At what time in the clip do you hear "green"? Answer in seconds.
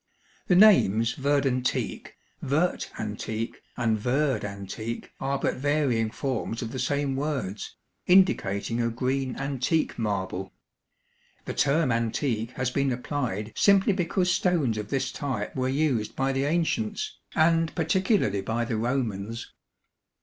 8.89-9.35